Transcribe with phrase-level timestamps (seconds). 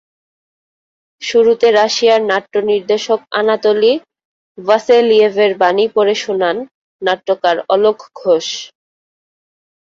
[1.21, 3.93] শুরুতে রাশিয়ার নাট্য নির্দেশক আনাতোলি
[4.57, 6.57] ভাসেলিয়েভের বাণী পড়ে শোনান
[7.01, 8.47] নাট্যকার অলক ঘোষ।